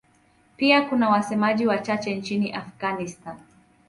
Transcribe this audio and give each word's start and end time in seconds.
Pia 0.57 0.81
kuna 0.81 1.09
wasemaji 1.09 1.67
wachache 1.67 2.15
nchini 2.15 2.53
Afghanistan. 2.53 3.35